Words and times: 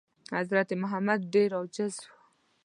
حضرت 0.37 0.69
محمد 0.81 1.21
ﷺ 1.25 1.31
ډېر 1.33 1.49
عاجز 1.57 1.95
و. 2.03 2.09